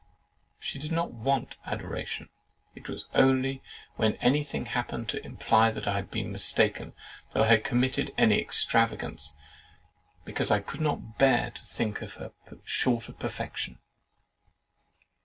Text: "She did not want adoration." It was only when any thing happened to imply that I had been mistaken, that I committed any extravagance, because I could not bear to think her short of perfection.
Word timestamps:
"She 0.59 0.79
did 0.79 0.91
not 0.91 1.11
want 1.11 1.57
adoration." 1.63 2.29
It 2.73 2.89
was 2.89 3.05
only 3.13 3.61
when 3.97 4.13
any 4.15 4.43
thing 4.43 4.65
happened 4.65 5.07
to 5.09 5.23
imply 5.23 5.69
that 5.69 5.87
I 5.87 5.93
had 5.93 6.09
been 6.09 6.31
mistaken, 6.31 6.93
that 7.33 7.43
I 7.43 7.57
committed 7.57 8.11
any 8.17 8.41
extravagance, 8.41 9.37
because 10.25 10.49
I 10.49 10.59
could 10.59 10.81
not 10.81 11.19
bear 11.19 11.51
to 11.51 11.65
think 11.65 11.99
her 11.99 12.31
short 12.65 13.09
of 13.09 13.19
perfection. 13.19 13.77